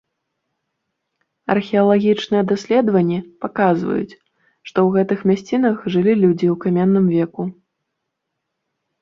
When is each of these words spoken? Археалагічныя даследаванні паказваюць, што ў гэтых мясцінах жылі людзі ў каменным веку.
Археалагічныя 1.53 2.41
даследаванні 2.51 3.19
паказваюць, 3.45 4.17
што 4.71 4.77
ў 4.87 4.97
гэтых 4.97 5.19
мясцінах 5.33 5.75
жылі 5.93 6.13
людзі 6.25 6.47
ў 6.53 6.55
каменным 6.67 7.05
веку. 7.17 7.43